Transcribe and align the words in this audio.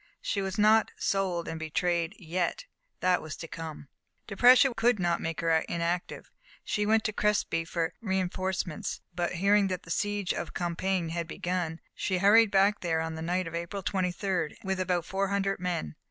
She 0.19 0.41
was 0.41 0.57
not 0.57 0.89
"sold 0.97 1.47
and 1.47 1.59
betrayed" 1.59 2.15
yet; 2.17 2.65
that 3.01 3.21
was 3.21 3.35
to 3.37 3.47
come. 3.47 3.87
Depression 4.25 4.73
could 4.75 4.97
not 4.97 5.21
make 5.21 5.41
her 5.41 5.59
inactive. 5.69 6.31
She 6.63 6.87
went 6.87 7.03
to 7.03 7.13
Crespy 7.13 7.65
for 7.65 7.93
reinforcements, 8.01 9.01
but 9.13 9.33
hearing 9.33 9.67
that 9.67 9.83
the 9.83 9.91
siege 9.91 10.33
of 10.33 10.55
Compiègne 10.55 11.11
had 11.11 11.27
begun, 11.27 11.81
she 11.93 12.17
hurried 12.17 12.49
back 12.49 12.79
there 12.79 12.99
on 12.99 13.13
the 13.13 13.21
night 13.21 13.45
of 13.45 13.53
April 13.53 13.83
23rd, 13.83 14.55
with 14.63 14.79
about 14.79 15.05
four 15.05 15.27
hundred 15.27 15.59
men. 15.59 15.93